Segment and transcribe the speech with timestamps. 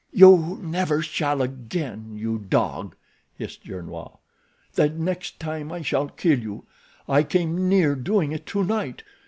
[0.11, 2.95] "You never shall again, you dog!"
[3.35, 4.09] hissed Gernois.
[4.73, 6.65] "The next time I shall kill you.
[7.07, 9.03] I came near doing it tonight.